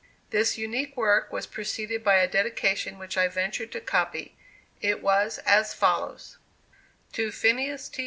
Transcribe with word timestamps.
This 0.31 0.57
unique 0.57 0.97
work 0.97 1.31
was 1.31 1.45
preceded 1.45 2.03
by 2.03 2.15
a 2.15 2.27
dedication 2.27 2.97
which 2.97 3.17
I 3.19 3.27
venture 3.27 3.67
to 3.67 3.79
copy. 3.79 4.35
It 4.81 4.99
was 4.99 5.37
as 5.45 5.75
follows: 5.75 6.39
"TO 7.13 7.31
PHINEAS 7.31 7.87
T. 7.89 7.99